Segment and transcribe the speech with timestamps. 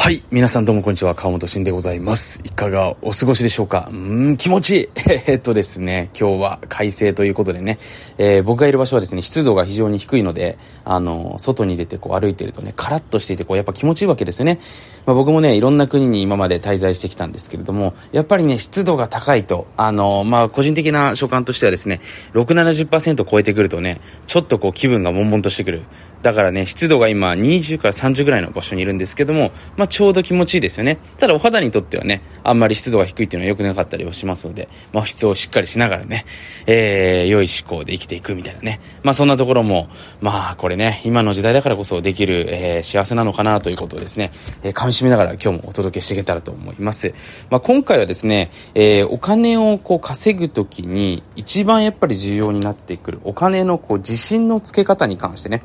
[0.00, 0.22] はい。
[0.30, 1.16] 皆さんどうもこんにちは。
[1.16, 2.40] 川本慎でございます。
[2.44, 3.88] いかがお過ごしでしょうか？
[3.92, 4.88] うん、気持ちいい。
[5.26, 7.80] えっとですね、今日は快晴ということでね、
[8.16, 14.60] えー、僕がいる場所はですね、湿度が非常に低いので、あの、外に出てこう歩いてるとね、カラッとしていて、こう、やっぱ気持ちいいわけですよね。
[15.04, 22.00] まあ、僕もね、いろんな国に今まで滞在してきたんですけれども、やっぱりね、湿度が高いと、あの、まあ、個人的な所感としてはですね、
[22.34, 25.82] 6、70%超えてくるとね、ちょっとこう気分が悶々としてくる。
[26.22, 30.98] だからね、湿度が今20から30ぐらいの場所にいるんですけども、まあ、ちょうど気持ちいいですよね。
[31.16, 36.26] ただお肌にとってはね、あんまり湿度が低いっていうのは良くなかったりはしますので、まあ、保湿をしっかりしながらね、
[36.66, 38.80] えー、良い思考で生きていくみたいなね。
[39.02, 39.88] まあ、そんなところも、
[40.20, 44.32] まあ、これね、今の時代だからこそできる、えー、幸せなのかなということをですね、
[44.62, 47.14] えー、噛み締めながら今日もお届けしていけたらと思います。
[47.50, 55.62] まあ、今回はですね、えー、お金をこう稼ぐときに一番やっぱり重要になってくるお金のこう自信のつけ方に関してね、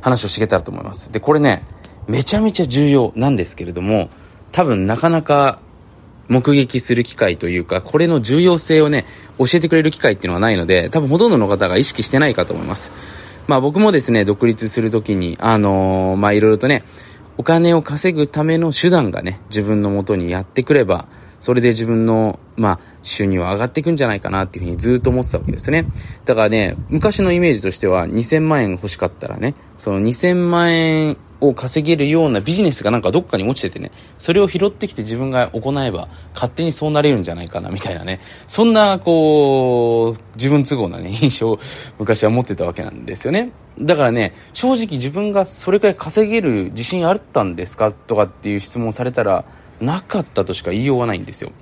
[0.00, 1.12] 話をしていたらと思います。
[1.12, 1.64] で、これね、
[2.06, 4.08] めちゃめちゃ重要なんですけれども、
[4.52, 5.60] 多分なかなか
[6.28, 9.04] 目撃する機会というか、これの重要性をね、
[9.38, 12.92] 教えてくれる機会っていうのがないので、多分ほとんどの方が意識してないかと思います。
[13.46, 16.82] まあ僕もですね、独立するときに、あのー、まあいろいろとね、
[17.38, 21.08] お金を稼ぐための手段がね、自分のもとにやってくれば、
[21.40, 25.86] それで自分の、まあ、収入は上がっていくんじゃないかなっていうふうにずっと思ってたわけですね。
[26.24, 41.60] だからね、昔のイメージとしては2000万円欲しかったらね、その2000万円を稼げるようなビジネスがなんかどっかに落ちててね、それを拾ってきて自分が行えば勝手にそうなれるんじゃないかなみたいなね、そんなこう、自分都合なね、印象を
[41.98, 43.52] 昔は持ってたわけなんですよね。
[43.80, 49.44] だからね、正直自分がそれくらい稼げる自信あったんですかとかっていう質問されたら、
[49.80, 51.52] なかったとしか言いようがないんですよ。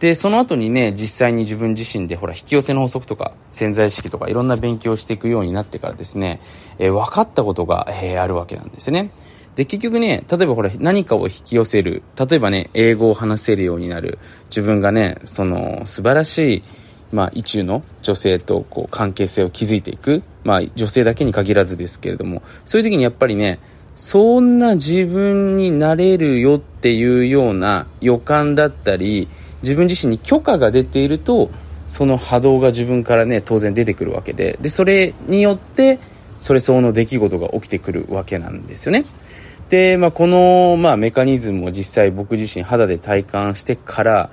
[0.00, 6.40] で、その後にね、実際に自分自身でほら、引き寄せの法則とか、潜在意識とか、いろんな勉強をしていくようになってからですね、
[6.78, 9.10] えー、分かったことが、えー、あるわけなんですね。
[9.54, 12.02] で、結局ね、例えばほら、何かを引き寄せる。
[12.18, 14.18] 例えばね、英語を話せるようになる。
[14.50, 16.62] 自分がね、その、素晴らしい、
[17.10, 20.22] まあ、意中の女性とこう関係性を築いていく。
[20.44, 23.58] まあ、女性だけに限らずですけれども、そういう時にやっぱりね、
[23.96, 29.26] そんな自分になれるよっていうような予感だったり、
[29.62, 31.50] 自分自身に許可が出ていると、
[31.88, 35.98] その波動が自分からね、当然出てくるわけで、で、それによって、
[36.40, 39.06] それ相応の出来事が起きてくるわけなんですよね。
[39.70, 44.30] で、まあ、この、まあ、メカニズムを実際僕自身肌で体感してから、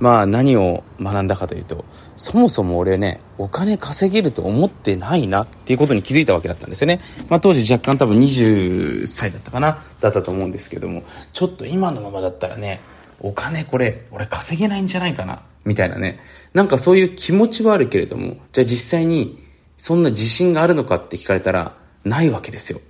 [0.00, 1.84] まあ、何を学んだかというと、
[2.22, 7.00] そもそも俺ね、お金稼げると思ってないなっていうことに気づいたわけだったんですよね。
[7.28, 11.02] まあ当時若干多分20歳だったかなだったと思うんですけども、
[11.32, 12.80] ちょっと今のままだったらね、
[13.18, 16.20] お金これ、俺稼げないんじゃないかなみたいなね。
[16.54, 19.42] なんかそういう気持ちはあるけれども、じゃあ実際に
[19.76, 22.80] そんな自信があるのかって聞かれたら、ないわけですよ。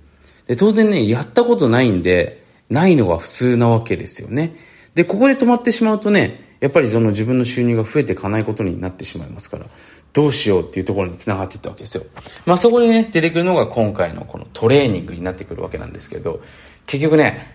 [0.45, 4.55] で、当然ね、やったことないんで、ないのが普通なわけですよね。
[4.93, 9.65] で、ここで止まってしまうとね、やっぱりその自分の収入が増えていかないことになってしまいますから、
[10.13, 12.05] どうしようっていうところに繋がっていったわけですよ。
[12.45, 16.41] まあそこでね、出てくるのが今回のこのトレーニングになってくるわけなんですけど、
[16.85, 17.45] 結局ね、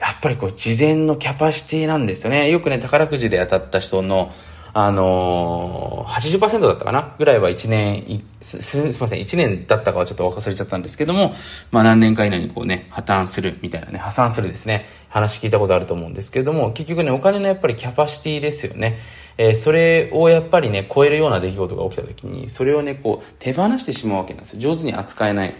[0.00, 2.50] やっぱりこう事前のキャパシティなんですよね。
[2.50, 4.32] よくね、宝くじで当たった人の、
[4.72, 11.34] あのー、80%だったかなぐらいは1年す、すみません、1年だったかはちょっと忘れちゃったんですけども、
[11.70, 18.98] まあ何年か以内にこうね、破綻するみたいなね、破産するですね、話聞いたことあると思うんですけども、結局ね、お金のやっぱりキャパシティですよね。
[19.40, 24.60] えー、それをやっぱりね、超えるような出来事が起きた時に、それをね、こう、手放してしまうわけなんですよ。
[24.60, 25.54] 上手に扱えない。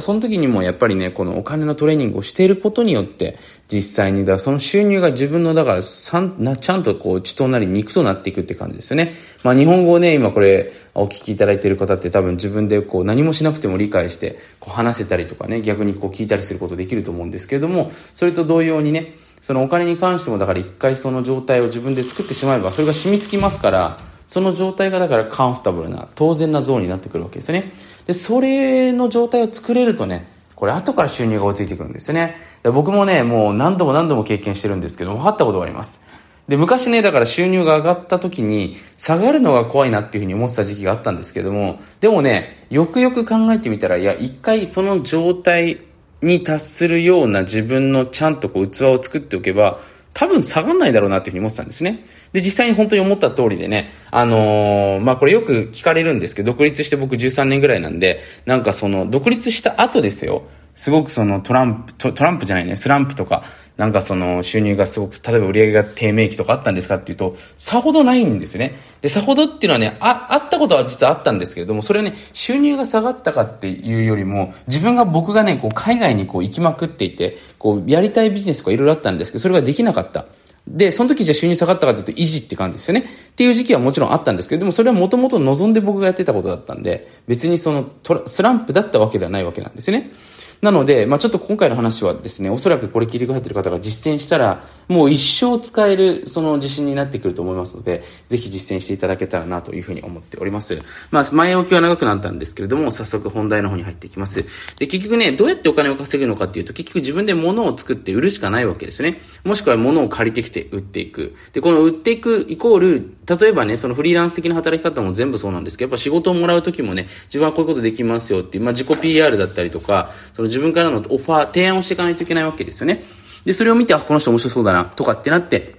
[0.00, 3.36] その時にもやっぱりね、このお金のトレーニングをしていることによって、
[3.68, 9.14] 実際に、だその収入が自分の、だから、さんな、ちゃんとこう、血となり肉となっていくって感じですよね。
[9.42, 27.74] まあ日本語をね、今これ、お聞きいただいている方って多分自分でこう、何もしなくても理解して、こう話せたりとかね、逆にこう聞いたりすることできると思うんですけれども、それと同様にね、そのお金に関してもだから一回その状態を自分で作ってしまえば、それが染みつきますから、その状態がだからカンフタブルな、当然なゾーンになってくるわけですよね。
[28.06, 30.26] で、それの状態を作れるとね、
[30.56, 32.36] これ後から収入が追いついてくるんですよね。
[32.64, 36.02] 僕もね、もう何度も何度も経験してるんですけど、分かったことがあります。
[36.48, 45.80] で、昔ね、だから収入が上がった時に、下がるのが怖いなっていうふうに思ってた時期があったんですけども、でもね、よくよく考えてみたら、いや、一回その状態
[46.22, 49.78] に達するような自分のちゃんとこう器を作っておけば、
[50.14, 52.04] 多分下がんないだろうなっていうふうに思ってたんですね。
[52.32, 60.42] で、実際に本当に思った通りでね、あのー、まあ、これよく聞かれるんですけど、独立して僕13年ぐらいなんで、なんかその、独立した後ですよ。
[60.74, 63.44] すごくそのトランプ、トランプじゃないね、スランプとか、
[63.76, 68.74] なんかその収入がすごく、例えば売り上げが低迷期とかあったんですかっていうと、さほどないんですよね。
[69.00, 80.26] で、さほどっていうのはね、あ、あったことは実はあったんですけれども、それはね、収入が下がったかっていうよりも、自分が僕がね、こう海外にこう行きまくっていて、こうやりたいビジネスとかいろいろあったんですけど、それができなかった。
[80.68, 83.00] で、その時じゃ収入下がったかというと維持って感じですよね。
[83.00, 87.90] っていう時期はもちろんあったんですけど、でもそれはもともと望んで僕がやってたことだったんで、別にその
[88.26, 90.12] スランプだったわけではないわけなんですよね。
[90.62, 100.78] なので、まあ、ちょっと今回の話はですね、おそらくこれ聞いてくださってる方が実践したら、もう一生使える、その自信になってくると思いますので、ぜひ実践していただけたらなというふうに思っております。
[101.10, 104.44] まあ、前置きは長くなったんですけれども、早速本題の方に入っていきます。
[104.78, 109.20] で、結局ね、どうやってお金を稼ぐのかっていうと、結局自分で物を作って売るしかないわけですね。
[109.42, 111.34] もしくは物を借りてきて売っていく。
[111.52, 123.02] で、この売っていくイコール、例えばね、そのフリーランス的な働き方も全部そうなんですけど、やっぱ仕事をもらう時もね、自分はこういうことできますよっていう、まあ、自己 PR だったりとか、その自分からのオファー、提案をしていかないといけないわけですよね。
[123.44, 125.74] で、それを見て、あ、この人面白そうだな、とかってなって、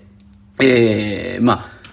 [0.60, 1.84] ええー、まあ、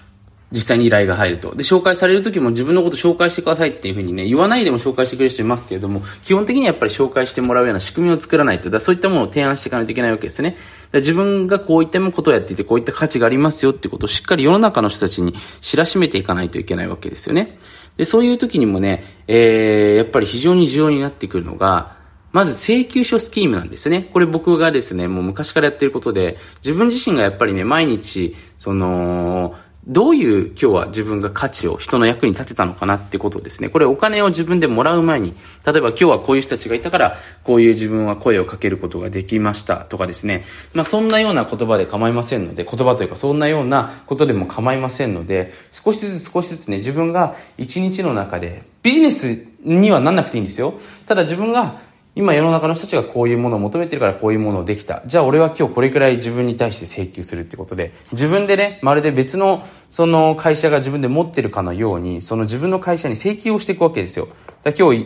[0.51, 1.55] 実際に依頼が入ると。
[1.55, 10.57] で、紹介される時も自分のこと紹介してくださいっていうふうにね、言わないでも紹介してくれる人いますけれども、基本的にはやっぱり紹介してもらうような仕組みを作らないと、だそういったものを提案していかないといけないわけですね。
[10.93, 17.57] 自分がこういったことをやっていて、こういった価値がありますよっていうことをしっかり世の中の人たちに知らしめていかないといけないわけですよね。
[17.95, 22.00] で、そういう時にもね、えー、やっぱり非常に重要になってくるのが、
[22.31, 24.09] まず請求書スキームなんですね。
[24.13, 29.55] これ僕がですね、もう昔からやってることで、自分自身がやっぱりね、毎日、その、
[29.87, 33.69] どういう今日は自分が価値を人の役に立てたのかなってことですね。
[33.69, 35.33] これお金を自分でもらう前に、
[35.65, 40.45] 例えば今日はこういう人たちがいたから、こういう自分は声をかけることができましたとかですね。
[40.73, 50.75] まあそんなような言葉で構いませんので、言葉というかそんなようなことでも構いませんので、少しずつ少しずつね、自分が一日の中で、ビジネスにはなんなくていいんですよ。
[51.07, 51.81] ただ自分が
[52.13, 55.01] 今世の中の人たちがこういうものを求めてるからこういうものをできた。
[55.05, 64.27] じゃあ俺は今日これくらい自分に対して請求するってことで、自分でね、まるで別のその会社が自分で持ってるかのように、その自分の会社に請求をしていくわけですよ。
[64.63, 65.05] だ今日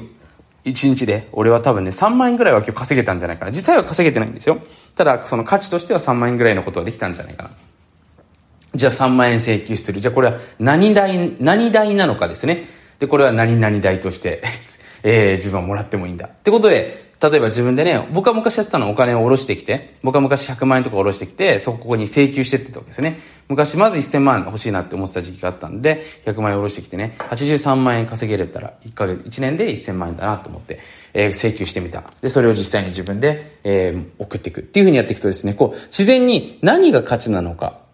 [0.66, 3.52] 1日で俺は多分ね、3万円ぐらいは今日稼げたんじゃないかな。
[3.52, 4.60] 実際は稼げてないんですよ。
[4.96, 7.52] ただその価値としては3万円ぐらいのことはできたんじゃないかな。
[8.74, 10.02] じゃあ3万円請求する。
[10.02, 12.68] じゃあこれは何代、何代なのかですね。
[12.98, 14.42] で、これは何々代として
[15.08, 16.26] えー、自分はもらってもいいんだ。
[16.26, 23.20] ってことで、例えば自分でね、僕は昔やってたのお金を下ろしてきて、僕は昔100万円とか下ろしてきて、そこに請求してってたわけですね。
[23.48, 30.80] 昔まず1000万欲しいなって思ってた時期があったんで、100万円下ろしてきてね、83万円稼げれたら、1ヶ月、1年で1000万円だなと思って、
[31.14, 32.04] えー、請求してみた。
[32.22, 37.85] で、それを実際に自分で、えー、送っていくっていうふうにやっていくとですね、こう、自然に何が価値なのか、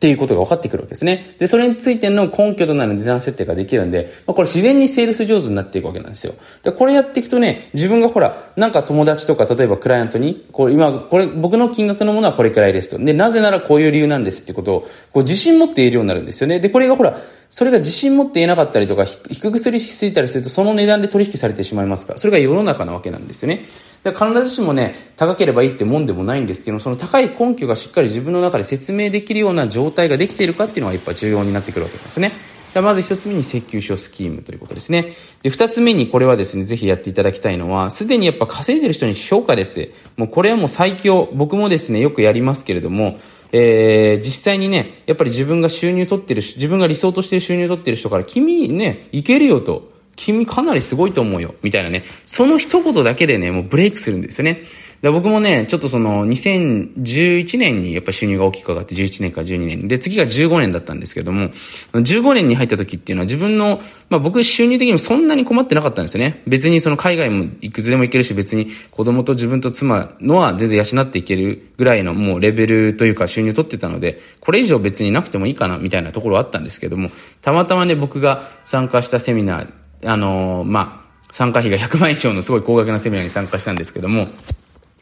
[0.00, 1.34] っていうことが分かってくるわけですね。
[1.38, 6.32] で、それについての根拠となる値段設定ができるんで、まあ、これ自然にセールス上手になっていくわけなんですよ。
[6.62, 12.98] で、これやっていくとね、自分がほら、なんか友達とか、例えばクライアントに、こう今、これ、僕の金額のものはこれくらいですと。
[12.98, 14.80] で、なぜならこういう理由なんですってことを、
[15.12, 16.60] こう自信持って言えるようになるんですよね。
[16.60, 17.20] で、これがほら、
[17.50, 23.64] それが自信持っていなかったりとか、低くすりすぎたりすると、その値段で取引されてしまいますから、それが世の中なわけなんですよね。
[24.04, 32.32] だから必ずしもね、高ければいいってもんでもないんですけど、その高い根拠がしっかり自分の中で説明できるような状態ができているかっていうのがやっぱ重要になってくるわけですね。
[32.74, 35.06] まず一つ目に請求書スキームということですね。
[35.42, 39.90] で、二つ目にこれはですね、ぜひやっていただきたいのは、すでにやっぱ稼いでる人に評価です。
[40.16, 41.28] もうこれはもう最強。
[41.34, 43.18] 僕もですね、よくやりますけれども、
[43.52, 49.90] えー、実際にね、やっぱり自分が収入取ってる、自分が理想として収入取ってる人から、君ね、いけるよと。
[50.16, 51.54] 君かなりすごいと思うよ。
[51.62, 52.04] みたいなね。
[52.26, 54.60] その一言だけでね、もうブレイクするんですよね。
[55.02, 59.88] で僕もね、ちょっとその2011年にやっぱ収入が大きく上がって11年か12年。
[59.88, 61.48] で、次が15年だったんですけども、
[61.94, 66.42] 15年に入った時っていうのは自分の、まあ僕収入的にもそんなに困ってなかったんですよね。
[66.46, 77.08] 別にその海外もいくつでも行けるし、別に子供と自分と妻のは全然養っていけるぐらいのもうレベルというか収入取ってたので、これ以上別になくてもいいかなみたいなところはあったんですけども、
[77.40, 79.72] たまたまね僕が参加したセミナー、
[80.04, 84.28] あのー、まあ、参加費が100万以上のすごい高額なセミナーに参加したんですけども、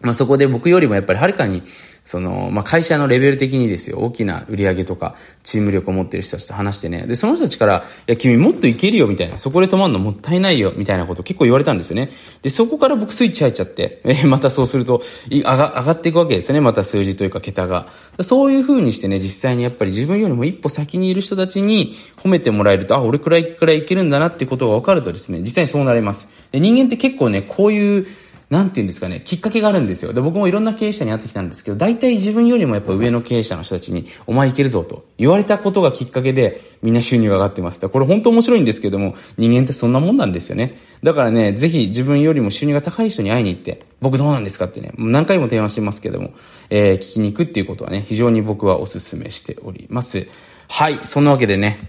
[0.00, 1.62] まあ、そこで僕よりもやっぱりはるかに、
[2.09, 12.09] その、まあ、会社のレベル的にですよ、大きな売り上げとか、チーム力を持ってる人たちと話してね、で、その人たちから、いや、君もっといけるよ、みたいな、そこで止まるのもったいないよ、みたいなことを結構言われたんですよね。
[12.40, 17.88] で、そこから僕スイッチ入っちゃって、えまたそうすると、い上が、上がっていくわけですよね、また数字というか桁が。
[18.23, 26.31] そういう風にしてね、実際にやっぱり自分よりも一歩先にいる人たちに褒めてもらえると、あ、俺くらいくらいいけるんだなってことが分かるとですね、実際にそうなれます。
[26.52, 28.07] で人間って結構ね、こういう、
[28.50, 30.14] なんていうんですかね、きっかけがあるんですよ。
[30.14, 37.87] で、僕もいろんな経営者に会ってきたんですけど、大体自分よりもやっぱ上の経営者の人たちに、お前いけるぞと言われたことがきっかけで、みんな収入が上がってます。
[37.87, 40.78] これ本当面白いんですけども、人間ってそんなもんなんですよね。
[41.02, 46.31] だからね、ぜひ自分よりも収入が高い人に会いに行って、僕どうなんですかってね、何回も提案してますけども、
[46.71, 50.26] えー、聞きに行くっていうことはね、非常に僕はお勧めしております。
[50.71, 51.81] はい、そんなわけでね、